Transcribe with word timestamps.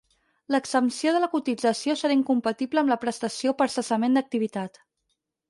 L'exempció 0.53 1.11
de 1.15 1.19
la 1.23 1.29
cotització 1.33 1.95
serà 1.99 2.15
incompatible 2.21 2.83
amb 2.83 2.93
la 2.95 2.99
prestació 3.05 3.55
per 3.61 3.69
cessament 3.77 4.19
d'activitat. 4.21 4.83